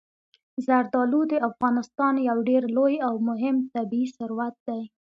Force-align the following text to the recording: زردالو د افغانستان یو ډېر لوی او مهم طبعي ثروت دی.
زردالو 0.65 1.21
د 1.31 1.33
افغانستان 1.49 2.13
یو 2.29 2.37
ډېر 2.49 2.63
لوی 2.75 2.95
او 3.07 3.13
مهم 3.29 3.55
طبعي 3.73 4.05
ثروت 4.17 4.55
دی. 4.67 4.81